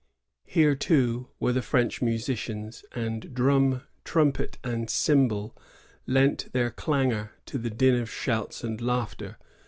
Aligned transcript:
Here 0.47 0.73
too 0.73 1.27
were 1.39 1.53
the 1.53 1.61
French 1.61 2.01
musicians, 2.01 2.83
and 2.93 3.35
drum, 3.35 3.83
trumpet, 4.03 4.57
and 4.63 4.89
cymbal 4.89 5.55
lent 6.07 6.51
their 6.53 6.71
clangor 6.71 7.33
to 7.45 7.59
the 7.59 7.69
din 7.69 8.01
of 8.01 8.09
shouts 8.09 8.63
and 8.63 8.81
laughter. 8.81 9.37